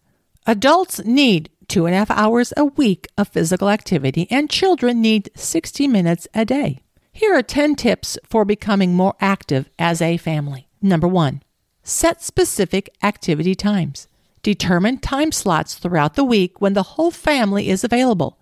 Adults 0.46 1.04
need 1.06 1.50
two 1.68 1.88
and 1.88 1.96
a 1.96 1.98
half 1.98 2.12
hours 2.12 2.54
a 2.56 2.66
week 2.66 3.08
of 3.18 3.30
physical 3.30 3.68
activity, 3.68 4.28
and 4.30 4.48
children 4.48 5.02
need 5.02 5.32
60 5.36 5.88
minutes 5.88 6.28
a 6.36 6.46
day. 6.46 6.82
Here 7.12 7.34
are 7.34 7.42
10 7.42 7.76
tips 7.76 8.20
for 8.24 8.46
becoming 8.46 8.94
more 8.94 9.16
active 9.20 9.72
as 9.80 10.04
a 10.04 10.18
family. 10.18 10.68
Number 10.84 11.08
one, 11.08 11.42
Set 11.88 12.24
specific 12.24 12.90
activity 13.04 13.54
times. 13.54 14.08
Determine 14.42 14.98
time 14.98 15.32
slots 15.32 15.76
throughout 15.76 16.16
the 16.16 16.24
week 16.24 16.60
when 16.60 16.74
the 16.74 16.82
whole 16.82 17.12
family 17.12 17.70
is 17.70 17.84
available. 17.84 18.40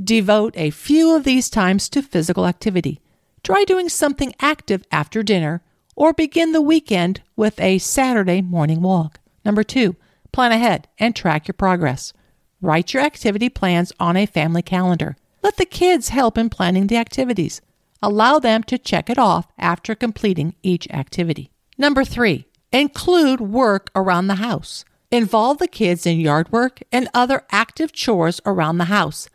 Devote 0.00 0.54
a 0.56 0.70
few 0.70 1.16
of 1.16 1.24
these 1.24 1.50
times 1.50 1.88
to 1.88 2.00
physical 2.00 2.46
activity. 2.46 3.00
Try 3.42 3.64
doing 3.64 3.88
something 3.88 4.32
active 4.38 4.84
after 4.92 5.24
dinner 5.24 5.62
or 5.96 6.12
begin 6.12 6.52
the 6.52 6.62
weekend 6.62 7.22
with 7.34 7.60
a 7.60 7.78
Saturday 7.78 8.40
morning 8.40 8.80
walk. 8.82 9.18
Number 9.44 9.64
two, 9.64 9.96
plan 10.30 10.52
ahead 10.52 10.86
and 10.96 11.16
track 11.16 11.48
your 11.48 11.54
progress. 11.54 12.12
Write 12.60 12.94
your 12.94 13.02
activity 13.02 13.48
plans 13.48 13.92
on 13.98 14.16
a 14.16 14.26
family 14.26 14.62
calendar. 14.62 15.16
Let 15.42 15.56
the 15.56 15.66
kids 15.66 16.10
help 16.10 16.38
in 16.38 16.50
planning 16.50 16.86
the 16.86 16.98
activities. 16.98 17.60
Allow 18.00 18.38
them 18.38 18.62
to 18.62 18.78
check 18.78 19.10
it 19.10 19.18
off 19.18 19.48
after 19.58 19.96
completing 19.96 20.54
each 20.62 20.88
activity. 20.90 21.50
Number 21.76 22.04
three, 22.04 22.46
Include 22.76 23.40
work 23.40 23.90
around 23.96 24.26
the 24.26 24.34
house. 24.34 24.84
Involve 25.10 25.56
the 25.56 25.66
kids 25.66 26.04
in 26.04 26.20
yard 26.20 26.52
work 26.52 26.80
and 26.92 27.08
other 27.14 27.46
active 27.50 27.90
chores 27.90 28.38
around 28.44 28.76
the 28.76 28.92
house. 28.96 29.30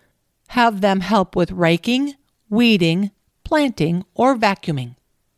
Have 0.50 0.82
them 0.82 1.00
help 1.00 1.36
with 1.36 1.50
raking, 1.50 2.14
weeding, 2.52 3.10
planting, 3.44 4.06
or 4.14 4.36
vacuuming. 4.36 4.96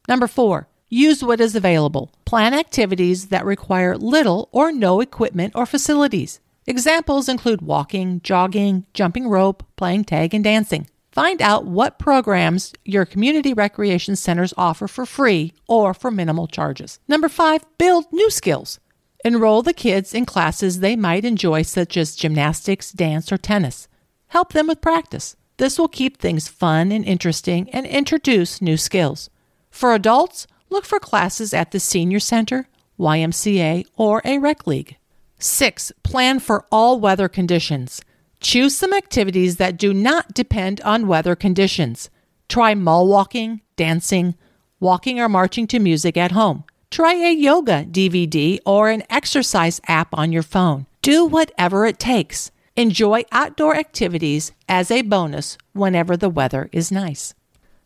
Number 0.10 0.28
four, 0.28 0.68
use 0.90 1.24
what 1.24 1.40
is 1.40 1.56
available. 1.56 2.12
Plan 2.26 2.54
activities 2.54 3.30
that 3.30 3.46
require 3.46 3.96
little 3.96 4.50
or 4.52 4.74
no 4.74 5.00
equipment 5.00 5.54
or 5.56 5.66
facilities. 5.66 6.42
Examples 6.68 7.30
include 7.30 7.62
walking, 7.62 8.20
jogging, 8.22 8.86
jumping 8.94 9.30
rope, 9.30 9.64
playing 9.78 10.04
tag, 10.04 10.34
and 10.34 10.44
dancing. 10.44 10.88
Find 11.14 11.44
out 11.44 11.66
what 11.66 12.00
programs 12.00 12.74
your 12.86 13.06
community 13.06 13.54
recreation 13.54 14.16
centers 14.16 14.52
offer 14.58 14.88
for 14.88 15.06
free 15.06 15.54
or 15.68 15.94
for 15.94 16.10
minimal 16.10 16.48
charges. 16.48 17.00
Number 17.08 17.30
five, 17.30 17.64
build 17.78 18.06
new 18.12 18.32
skills. 18.32 18.80
Enroll 19.24 19.62
the 19.62 19.74
kids 19.76 20.16
in 20.16 20.26
classes 20.26 20.80
they 20.80 20.96
might 20.96 21.24
enjoy, 21.24 21.62
such 21.62 21.98
as 21.98 22.16
gymnastics, 22.16 22.92
dance, 22.92 23.32
or 23.32 23.38
tennis. 23.38 23.88
Help 24.30 24.54
them 24.54 24.66
with 24.66 24.82
practice. 24.82 25.36
This 25.58 25.78
will 25.78 25.88
keep 25.88 26.18
things 26.18 26.48
fun 26.48 26.92
and 26.92 27.06
interesting 27.06 27.70
and 27.70 27.86
introduce 27.86 28.60
new 28.60 28.76
skills. 28.76 29.30
For 29.70 29.94
adults, 29.94 30.48
look 30.72 30.84
for 30.84 30.98
classes 30.98 31.54
at 31.54 31.70
the 31.70 31.80
Senior 31.80 32.20
Center, 32.20 32.68
YMCA, 33.00 33.86
or 33.96 34.24
a 34.26 34.40
rec 34.40 34.66
league. 34.66 34.98
6. 35.38 35.92
Plan 36.02 36.40
for 36.40 36.66
all 36.72 37.00
weather 37.00 37.30
conditions. 37.30 38.02
Choose 38.44 38.76
some 38.76 38.92
activities 38.92 39.56
that 39.56 39.78
do 39.78 39.94
not 39.94 40.34
depend 40.34 40.82
on 40.82 41.08
weather 41.08 41.34
conditions. 41.34 42.10
Try 42.50 42.76
mall 42.76 43.08
walking, 43.08 43.62
dancing, 43.78 44.36
walking 44.82 45.18
or 45.18 45.30
marching 45.30 45.66
to 45.68 45.80
music 45.80 46.18
at 46.18 46.34
home. 46.34 46.66
Try 46.92 47.14
a 47.14 47.34
yoga 47.34 47.86
DVD 47.86 48.60
or 48.66 48.90
an 48.90 49.04
exercise 49.10 49.80
app 49.88 50.10
on 50.14 50.34
your 50.34 50.44
phone. 50.44 50.88
Do 51.02 51.26
whatever 51.26 51.86
it 51.86 52.00
takes. 52.00 52.52
Enjoy 52.76 53.24
outdoor 53.32 53.78
activities 53.78 54.52
as 54.68 54.92
a 54.92 55.04
bonus 55.04 55.58
whenever 55.72 56.18
the 56.18 56.30
weather 56.30 56.70
is 56.74 56.92
nice. 56.92 57.34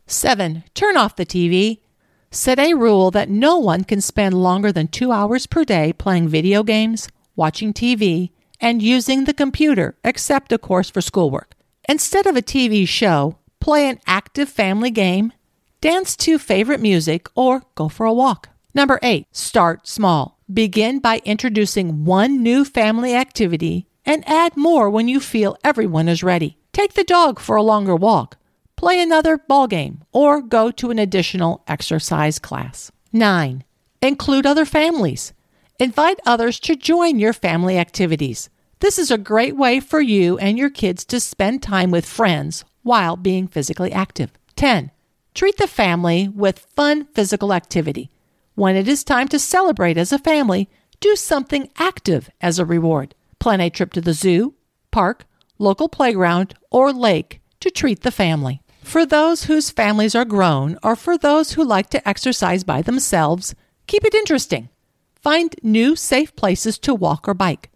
7. 0.08 0.64
Turn 0.74 0.96
off 0.96 1.14
the 1.14 1.24
TV. 1.24 1.78
Set 2.32 2.58
a 2.58 2.74
rule 2.74 3.12
that 3.12 3.30
no 3.30 3.58
one 3.58 3.84
can 3.84 4.00
spend 4.00 4.34
longer 4.34 4.72
than 4.72 4.88
two 4.88 5.12
hours 5.12 5.46
per 5.46 5.62
day 5.62 5.92
playing 5.92 6.28
video 6.28 6.64
games, 6.64 7.08
watching 7.36 7.72
TV, 7.72 8.30
and 8.60 8.82
using 8.82 9.24
the 9.24 9.34
computer, 9.34 9.96
except, 10.04 10.52
of 10.52 10.60
course, 10.60 10.90
for 10.90 11.00
schoolwork. 11.00 11.54
Instead 11.88 12.26
of 12.26 12.36
a 12.36 12.42
TV 12.42 12.86
show, 12.86 13.38
play 13.60 13.88
an 13.88 13.98
active 14.06 14.48
family 14.48 14.90
game, 14.90 15.32
dance 15.80 16.16
to 16.16 16.38
favorite 16.38 16.80
music, 16.80 17.28
or 17.34 17.62
go 17.74 17.88
for 17.88 18.06
a 18.06 18.12
walk. 18.12 18.50
Number 18.74 18.98
eight, 19.02 19.26
start 19.32 19.88
small. 19.88 20.38
Begin 20.52 20.98
by 20.98 21.20
introducing 21.24 22.04
one 22.04 22.42
new 22.42 22.64
family 22.64 23.14
activity 23.14 23.86
and 24.04 24.26
add 24.28 24.56
more 24.56 24.88
when 24.88 25.08
you 25.08 25.20
feel 25.20 25.58
everyone 25.62 26.08
is 26.08 26.22
ready. 26.22 26.58
Take 26.72 26.94
the 26.94 27.04
dog 27.04 27.40
for 27.40 27.56
a 27.56 27.62
longer 27.62 27.96
walk, 27.96 28.36
play 28.76 29.00
another 29.00 29.36
ball 29.36 29.66
game, 29.66 30.02
or 30.12 30.40
go 30.40 30.70
to 30.70 30.90
an 30.90 30.98
additional 30.98 31.62
exercise 31.66 32.38
class. 32.38 32.90
9. 33.12 33.64
Include 34.00 34.46
other 34.46 34.64
families. 34.64 35.32
Invite 35.80 36.18
others 36.26 36.58
to 36.60 36.74
join 36.74 37.20
your 37.20 37.32
family 37.32 37.78
activities. 37.78 38.50
This 38.80 38.98
is 38.98 39.12
a 39.12 39.18
great 39.18 39.54
way 39.54 39.78
for 39.78 40.00
you 40.00 40.36
and 40.38 40.58
your 40.58 40.70
kids 40.70 41.04
to 41.04 41.20
spend 41.20 41.62
time 41.62 41.92
with 41.92 42.04
friends 42.04 42.64
while 42.82 43.14
being 43.14 43.46
physically 43.46 43.92
active. 43.92 44.32
10. 44.56 44.90
Treat 45.34 45.56
the 45.56 45.68
family 45.68 46.26
with 46.26 46.66
fun 46.74 47.04
physical 47.14 47.52
activity. 47.52 48.10
When 48.56 48.74
it 48.74 48.88
is 48.88 49.04
time 49.04 49.28
to 49.28 49.38
celebrate 49.38 49.96
as 49.96 50.10
a 50.10 50.18
family, 50.18 50.68
do 50.98 51.14
something 51.14 51.70
active 51.78 52.28
as 52.40 52.58
a 52.58 52.64
reward. 52.64 53.14
Plan 53.38 53.60
a 53.60 53.70
trip 53.70 53.92
to 53.92 54.00
the 54.00 54.14
zoo, 54.14 54.54
park, 54.90 55.26
local 55.58 55.88
playground, 55.88 56.54
or 56.72 56.92
lake 56.92 57.40
to 57.60 57.70
treat 57.70 58.02
the 58.02 58.10
family. 58.10 58.62
For 58.82 59.06
those 59.06 59.44
whose 59.44 59.70
families 59.70 60.16
are 60.16 60.24
grown 60.24 60.76
or 60.82 60.96
for 60.96 61.16
those 61.16 61.52
who 61.52 61.62
like 61.62 61.88
to 61.90 62.08
exercise 62.08 62.64
by 62.64 62.82
themselves, 62.82 63.54
keep 63.86 64.04
it 64.04 64.14
interesting. 64.14 64.70
Find 65.28 65.54
new 65.62 65.94
safe 65.94 66.34
places 66.36 66.78
to 66.78 66.94
walk 66.94 67.28
or 67.28 67.34
bike. 67.34 67.68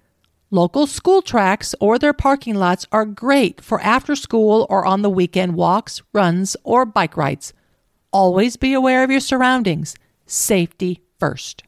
Local 0.50 0.86
school 0.86 1.20
tracks 1.20 1.74
or 1.80 1.98
their 1.98 2.14
parking 2.14 2.54
lots 2.54 2.86
are 2.90 3.04
great 3.04 3.60
for 3.60 3.78
after 3.82 4.16
school 4.16 4.66
or 4.70 4.86
on 4.86 5.02
the 5.02 5.10
weekend 5.10 5.54
walks, 5.54 6.00
runs, 6.14 6.56
or 6.64 6.86
bike 6.86 7.14
rides. 7.14 7.52
Always 8.10 8.56
be 8.56 8.72
aware 8.72 9.04
of 9.04 9.10
your 9.10 9.20
surroundings. 9.20 9.94
Safety 10.24 11.02
first. 11.20 11.62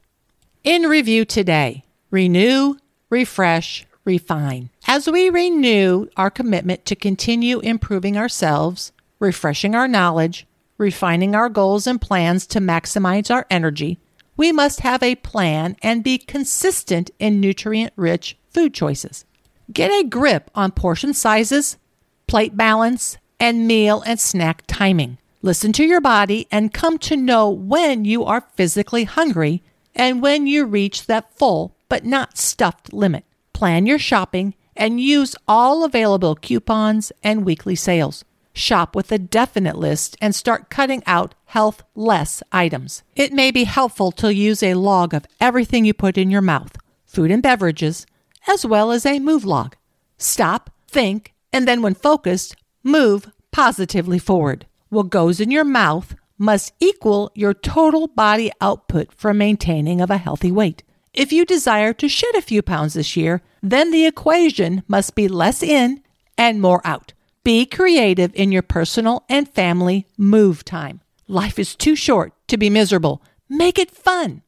In 0.62 0.84
review 0.84 1.26
today, 1.26 1.84
renew, 2.10 2.76
refresh, 3.10 3.84
refine. 4.06 4.70
As 4.86 5.06
we 5.06 5.28
renew 5.28 6.06
our 6.16 6.30
commitment 6.30 6.86
to 6.86 6.96
continue 6.96 7.60
improving 7.60 8.16
ourselves, 8.16 8.90
refreshing 9.18 9.74
our 9.74 9.86
knowledge, 9.86 10.46
refining 10.78 11.34
our 11.34 11.50
goals 11.50 11.86
and 11.86 12.00
plans 12.00 12.46
to 12.46 12.58
maximize 12.58 13.30
our 13.30 13.44
energy, 13.50 13.98
we 14.36 14.52
must 14.52 14.80
have 14.80 15.02
a 15.02 15.14
plan 15.16 15.76
and 15.82 16.04
be 16.04 16.18
consistent 16.18 17.10
in 17.18 17.40
nutrient 17.40 17.92
rich 17.96 18.36
food 18.50 18.74
choices. 18.74 19.24
Get 19.72 19.90
a 19.90 20.08
grip 20.08 20.50
on 20.54 20.72
portion 20.72 21.14
sizes, 21.14 21.78
plate 22.26 22.56
balance, 22.56 23.18
and 23.40 23.66
meal 23.66 24.02
and 24.06 24.18
snack 24.18 24.64
timing. 24.66 25.18
Listen 25.42 25.72
to 25.74 25.84
your 25.84 26.00
body 26.00 26.46
and 26.50 26.72
come 26.72 26.98
to 26.98 27.16
know 27.16 27.50
when 27.50 28.04
you 28.04 28.24
are 28.24 28.48
physically 28.54 29.04
hungry 29.04 29.62
and 29.94 30.22
when 30.22 30.46
you 30.46 30.64
reach 30.64 31.06
that 31.06 31.36
full 31.36 31.76
but 31.88 32.04
not 32.04 32.38
stuffed 32.38 32.92
limit. 32.92 33.24
Plan 33.52 33.86
your 33.86 33.98
shopping 33.98 34.54
and 34.76 35.00
use 35.00 35.36
all 35.46 35.84
available 35.84 36.34
coupons 36.34 37.12
and 37.22 37.44
weekly 37.44 37.74
sales. 37.76 38.24
Shop 38.52 38.96
with 38.96 39.12
a 39.12 39.18
definite 39.18 39.76
list 39.76 40.16
and 40.20 40.34
start 40.34 40.70
cutting 40.70 41.02
out 41.06 41.34
health 41.54 41.84
less 41.94 42.42
items. 42.50 43.04
It 43.14 43.32
may 43.32 43.52
be 43.52 43.62
helpful 43.62 44.10
to 44.12 44.34
use 44.34 44.60
a 44.60 44.74
log 44.74 45.14
of 45.14 45.24
everything 45.40 45.84
you 45.84 45.94
put 45.94 46.18
in 46.18 46.28
your 46.28 46.42
mouth, 46.42 46.76
food 47.06 47.30
and 47.30 47.40
beverages, 47.40 48.06
as 48.48 48.66
well 48.66 48.90
as 48.90 49.06
a 49.06 49.20
move 49.20 49.44
log. 49.44 49.76
Stop, 50.18 50.70
think, 50.88 51.32
and 51.52 51.68
then 51.68 51.80
when 51.80 51.94
focused, 51.94 52.56
move 52.82 53.30
positively 53.52 54.18
forward. 54.18 54.66
What 54.88 55.10
goes 55.10 55.38
in 55.38 55.52
your 55.52 55.62
mouth 55.62 56.16
must 56.38 56.72
equal 56.80 57.30
your 57.36 57.54
total 57.54 58.08
body 58.08 58.50
output 58.60 59.14
for 59.14 59.32
maintaining 59.32 60.00
of 60.00 60.10
a 60.10 60.18
healthy 60.18 60.50
weight. 60.50 60.82
If 61.12 61.32
you 61.32 61.46
desire 61.46 61.92
to 61.92 62.08
shed 62.08 62.34
a 62.34 62.42
few 62.42 62.62
pounds 62.62 62.94
this 62.94 63.16
year, 63.16 63.42
then 63.62 63.92
the 63.92 64.06
equation 64.06 64.82
must 64.88 65.14
be 65.14 65.28
less 65.28 65.62
in 65.62 66.02
and 66.36 66.60
more 66.60 66.84
out. 66.84 67.12
Be 67.44 67.64
creative 67.64 68.34
in 68.34 68.50
your 68.50 68.62
personal 68.62 69.24
and 69.28 69.48
family 69.48 70.08
move 70.18 70.64
time. 70.64 71.00
Life 71.26 71.58
is 71.58 71.74
too 71.74 71.96
short 71.96 72.34
to 72.48 72.58
be 72.58 72.68
miserable. 72.68 73.22
Make 73.48 73.78
it 73.78 73.90
fun. 73.90 74.42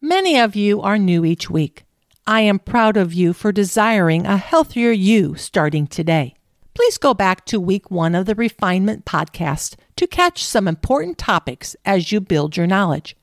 Many 0.00 0.36
of 0.38 0.56
you 0.56 0.80
are 0.80 0.98
new 0.98 1.24
each 1.24 1.48
week. 1.48 1.84
I 2.26 2.40
am 2.40 2.58
proud 2.58 2.96
of 2.96 3.14
you 3.14 3.32
for 3.32 3.52
desiring 3.52 4.26
a 4.26 4.36
healthier 4.36 4.90
you 4.90 5.36
starting 5.36 5.86
today. 5.86 6.34
Please 6.74 6.98
go 6.98 7.14
back 7.14 7.44
to 7.46 7.60
week 7.60 7.90
one 7.90 8.14
of 8.14 8.26
the 8.26 8.34
Refinement 8.34 9.04
Podcast 9.04 9.76
to 9.96 10.06
catch 10.08 10.44
some 10.44 10.66
important 10.66 11.18
topics 11.18 11.76
as 11.84 12.10
you 12.10 12.20
build 12.20 12.56
your 12.56 12.66
knowledge. 12.66 13.16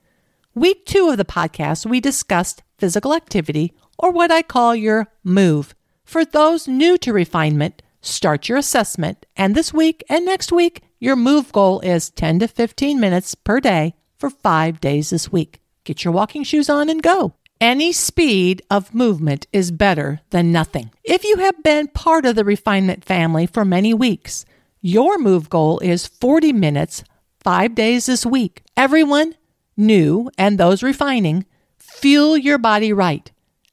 Week 0.56 0.86
two 0.86 1.10
of 1.10 1.18
the 1.18 1.26
podcast, 1.26 1.86
we 1.86 2.00
discussed 2.00 2.64
physical 2.78 3.14
activity, 3.14 3.74
or 3.98 4.12
what 4.12 4.32
I 4.32 4.42
call 4.42 4.74
your 4.74 5.08
move. 5.24 5.76
For 6.06 6.24
those 6.24 6.68
new 6.68 6.98
to 7.00 7.12
refinement, 7.12 7.82
start 8.02 8.48
your 8.48 8.58
assessment, 8.58 9.26
and 9.36 9.54
this 9.54 9.74
week 9.74 10.04
and 10.08 10.26
next 10.26 10.52
week, 10.52 10.84
your 11.00 11.16
move 11.16 11.52
goal 11.52 11.80
is 11.80 12.10
10 12.10 12.40
to 12.40 12.48
15 12.48 13.00
minutes 13.00 13.36
per 13.36 13.60
day 13.60 13.94
for 14.18 14.30
five 14.30 14.82
days 14.82 15.10
this 15.10 15.32
week. 15.32 15.60
Get 15.84 16.04
your 16.04 16.14
walking 16.14 16.44
shoes 16.44 16.70
on 16.70 16.90
and 16.90 17.02
go. 17.02 17.34
Any 17.62 17.92
speed 17.92 18.62
of 18.70 18.94
movement 18.94 19.48
is 19.52 19.72
better 19.72 20.22
than 20.30 20.52
nothing. 20.52 20.92
If 21.04 21.24
you 21.24 21.38
have 21.38 21.62
been 21.64 21.88
part 21.88 22.26
of 22.26 22.36
the 22.36 22.46
refinement 22.46 23.04
family 23.04 23.48
for 23.48 23.66
many 23.66 23.94
weeks, 23.94 24.46
your 24.82 25.18
move 25.18 25.50
goal 25.50 25.80
is 25.80 26.08
40 26.08 26.54
minutes, 26.54 27.04
five 27.42 27.76
days 27.76 28.06
this 28.06 28.26
week. 28.26 28.62
Everyone, 28.78 29.36
new 29.76 30.30
and 30.38 30.58
those 30.58 30.84
refining, 30.84 31.46
fuel 31.78 32.38
your 32.38 32.58
body 32.58 32.94
right, 32.94 33.30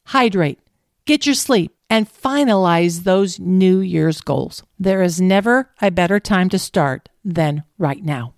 hydrate, 0.06 0.58
get 1.04 1.26
your 1.26 1.36
sleep, 1.36 1.75
and 1.88 2.12
finalize 2.12 3.04
those 3.04 3.38
New 3.38 3.80
Year's 3.80 4.20
goals. 4.20 4.62
There 4.78 5.02
is 5.02 5.20
never 5.20 5.70
a 5.80 5.90
better 5.90 6.18
time 6.18 6.48
to 6.50 6.58
start 6.58 7.08
than 7.24 7.64
right 7.78 8.04
now. 8.04 8.34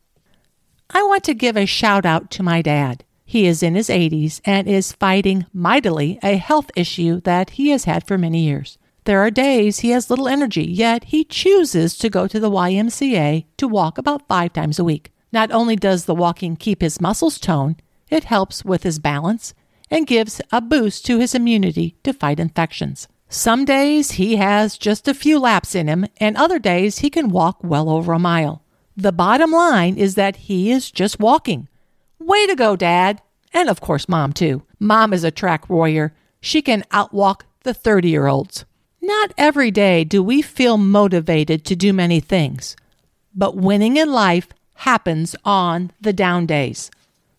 I 0.90 1.02
want 1.02 1.24
to 1.24 1.34
give 1.34 1.56
a 1.56 1.66
shout 1.66 2.06
out 2.06 2.30
to 2.32 2.42
my 2.42 2.62
dad. 2.62 3.04
He 3.24 3.46
is 3.46 3.62
in 3.62 3.74
his 3.74 3.88
80s 3.88 4.40
and 4.44 4.66
is 4.66 4.92
fighting 4.92 5.46
mightily 5.52 6.18
a 6.22 6.36
health 6.36 6.70
issue 6.76 7.20
that 7.22 7.50
he 7.50 7.70
has 7.70 7.84
had 7.84 8.06
for 8.06 8.16
many 8.16 8.40
years. 8.40 8.78
There 9.04 9.20
are 9.20 9.30
days 9.30 9.80
he 9.80 9.90
has 9.90 10.10
little 10.10 10.28
energy, 10.28 10.64
yet 10.64 11.04
he 11.04 11.24
chooses 11.24 11.96
to 11.98 12.10
go 12.10 12.26
to 12.26 12.40
the 12.40 12.50
YMCA 12.50 13.44
to 13.56 13.68
walk 13.68 13.98
about 13.98 14.28
five 14.28 14.52
times 14.52 14.78
a 14.78 14.84
week. 14.84 15.12
Not 15.32 15.50
only 15.50 15.76
does 15.76 16.04
the 16.04 16.14
walking 16.14 16.56
keep 16.56 16.80
his 16.80 17.00
muscles 17.00 17.38
toned, 17.38 17.82
it 18.10 18.24
helps 18.24 18.64
with 18.64 18.82
his 18.82 18.98
balance 18.98 19.54
and 19.90 20.06
gives 20.06 20.40
a 20.50 20.60
boost 20.60 21.04
to 21.06 21.18
his 21.18 21.34
immunity 21.34 21.96
to 22.04 22.12
fight 22.12 22.40
infections. 22.40 23.08
Some 23.30 23.66
days 23.66 24.12
he 24.12 24.36
has 24.36 24.78
just 24.78 25.06
a 25.06 25.12
few 25.12 25.38
laps 25.38 25.74
in 25.74 25.86
him, 25.86 26.06
and 26.16 26.36
other 26.36 26.58
days 26.58 26.98
he 26.98 27.10
can 27.10 27.28
walk 27.28 27.58
well 27.62 27.90
over 27.90 28.14
a 28.14 28.18
mile. 28.18 28.62
The 28.96 29.12
bottom 29.12 29.50
line 29.50 29.98
is 29.98 30.14
that 30.14 30.36
he 30.36 30.70
is 30.70 30.90
just 30.90 31.20
walking. 31.20 31.68
Way 32.18 32.46
to 32.46 32.56
go, 32.56 32.74
Dad! 32.74 33.20
And 33.52 33.68
of 33.68 33.80
course, 33.80 34.08
Mom, 34.08 34.32
too. 34.32 34.62
Mom 34.80 35.12
is 35.12 35.24
a 35.24 35.30
track 35.30 35.68
warrior. 35.68 36.14
She 36.40 36.62
can 36.62 36.84
outwalk 36.90 37.42
the 37.64 37.74
30 37.74 38.08
year 38.08 38.26
olds. 38.26 38.64
Not 39.02 39.32
every 39.36 39.70
day 39.70 40.04
do 40.04 40.22
we 40.22 40.42
feel 40.42 40.78
motivated 40.78 41.64
to 41.66 41.76
do 41.76 41.92
many 41.92 42.20
things, 42.20 42.76
but 43.34 43.56
winning 43.56 43.96
in 43.96 44.10
life 44.10 44.48
happens 44.74 45.36
on 45.44 45.92
the 46.00 46.12
down 46.12 46.46
days. 46.46 46.90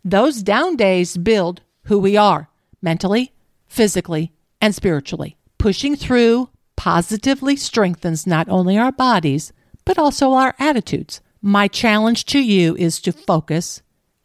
Those 0.06 0.44
down 0.44 0.76
days 0.76 1.18
build 1.18 1.62
who 1.86 2.00
we 2.00 2.16
are 2.16 2.50
mentally, 2.82 3.34
physically, 3.68 4.32
and 4.62 4.74
spiritually. 4.74 5.36
Pushing 5.60 5.98
through 5.98 6.50
positively 6.78 7.58
strengthens 7.58 8.26
not 8.26 8.48
only 8.48 8.78
our 8.78 8.94
bodies, 8.94 9.52
but 9.84 10.00
also 10.00 10.32
our 10.32 10.56
attitudes. 10.58 11.20
My 11.42 11.68
challenge 11.68 12.24
to 12.28 12.40
you 12.40 12.78
is 12.78 13.02
to 13.02 13.12
focus, 13.12 13.82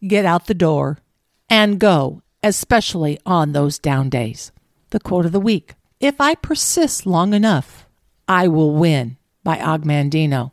get 0.06 0.24
out 0.24 0.46
the 0.46 0.54
door, 0.54 0.98
and 1.50 1.80
go, 1.80 2.22
especially 2.44 3.18
on 3.26 3.50
those 3.50 3.80
down 3.80 4.10
days. 4.10 4.52
The 4.90 5.00
quote 5.00 5.26
of 5.26 5.32
the 5.32 5.40
week 5.40 5.74
If 5.98 6.20
I 6.20 6.36
persist 6.36 7.04
long 7.04 7.34
enough, 7.34 7.88
I 8.28 8.46
will 8.46 8.72
win 8.72 9.16
by 9.42 9.58
Og 9.58 9.82
Mandino. 9.82 10.52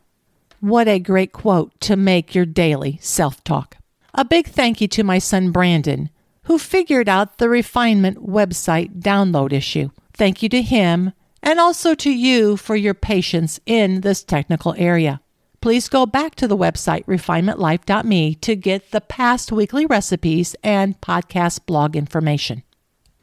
What 0.58 0.88
a 0.88 0.98
great 0.98 1.32
quote 1.32 1.80
to 1.82 1.94
make 1.94 2.34
your 2.34 2.44
daily 2.46 2.98
self 3.00 3.44
talk. 3.44 3.76
A 4.14 4.24
big 4.24 4.48
thank 4.48 4.80
you 4.80 4.88
to 4.88 5.04
my 5.04 5.20
son 5.20 5.52
Brandon, 5.52 6.10
who 6.44 6.58
figured 6.58 7.08
out 7.08 7.38
the 7.38 7.48
refinement 7.48 8.26
website 8.26 9.00
download 9.00 9.52
issue. 9.52 9.90
Thank 10.14 10.42
you 10.42 10.48
to 10.50 10.62
him 10.62 11.12
and 11.42 11.58
also 11.58 11.94
to 11.96 12.10
you 12.10 12.56
for 12.56 12.76
your 12.76 12.94
patience 12.94 13.58
in 13.66 14.02
this 14.02 14.22
technical 14.22 14.74
area. 14.78 15.20
Please 15.60 15.88
go 15.88 16.06
back 16.06 16.34
to 16.36 16.48
the 16.48 16.56
website 16.56 17.04
refinementlife.me 17.04 18.34
to 18.36 18.56
get 18.56 18.90
the 18.90 19.00
past 19.00 19.52
weekly 19.52 19.86
recipes 19.86 20.56
and 20.62 21.00
podcast 21.00 21.66
blog 21.66 21.96
information. 21.96 22.62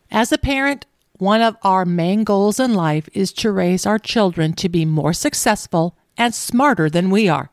As 0.09 0.31
a 0.31 0.37
parent, 0.37 0.85
one 1.17 1.41
of 1.41 1.57
our 1.63 1.85
main 1.85 2.23
goals 2.23 2.59
in 2.59 2.73
life 2.73 3.09
is 3.13 3.33
to 3.33 3.51
raise 3.51 3.85
our 3.85 3.99
children 3.99 4.53
to 4.53 4.69
be 4.69 4.85
more 4.85 5.11
successful 5.11 5.97
and 6.17 6.33
smarter 6.33 6.89
than 6.89 7.09
we 7.09 7.27
are. 7.27 7.49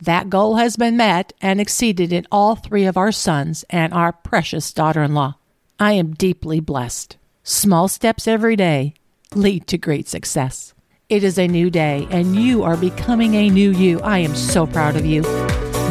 That 0.00 0.30
goal 0.30 0.56
has 0.56 0.76
been 0.76 0.96
met 0.96 1.32
and 1.40 1.60
exceeded 1.60 2.12
in 2.12 2.26
all 2.30 2.56
three 2.56 2.86
of 2.86 2.96
our 2.96 3.12
sons 3.12 3.64
and 3.70 3.92
our 3.92 4.12
precious 4.12 4.72
daughter 4.72 5.02
in 5.02 5.14
law. 5.14 5.36
I 5.78 5.92
am 5.92 6.14
deeply 6.14 6.58
blessed. 6.58 7.17
Small 7.50 7.88
steps 7.88 8.28
every 8.28 8.56
day 8.56 8.92
lead 9.34 9.66
to 9.68 9.78
great 9.78 10.06
success. 10.06 10.74
It 11.08 11.24
is 11.24 11.38
a 11.38 11.48
new 11.48 11.70
day, 11.70 12.06
and 12.10 12.36
you 12.36 12.62
are 12.62 12.76
becoming 12.76 13.36
a 13.36 13.48
new 13.48 13.70
you. 13.70 14.00
I 14.00 14.18
am 14.18 14.34
so 14.34 14.66
proud 14.66 14.96
of 14.96 15.06
you. 15.06 15.22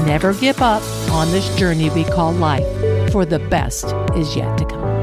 Never 0.05 0.35
give 0.35 0.61
up 0.61 0.83
on 1.09 1.31
this 1.31 1.49
journey 1.55 1.89
we 1.89 2.03
call 2.03 2.31
life, 2.31 2.63
for 3.11 3.25
the 3.25 3.39
best 3.49 3.85
is 4.15 4.35
yet 4.35 4.55
to 4.59 4.65
come. 4.65 4.96